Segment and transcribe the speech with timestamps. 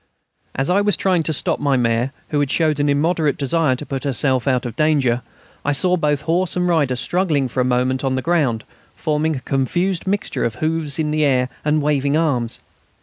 [0.55, 4.03] As I was trying to stop my mare, who showed an immoderate desire to put
[4.03, 5.21] herself out of danger,
[5.63, 8.63] I saw both horse and rider struggling for a moment on the ground,
[8.95, 12.57] forming a confused mixture of hoofs in the air and waving arms.